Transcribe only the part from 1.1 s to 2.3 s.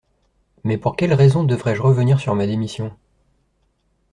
raison devrais-je revenir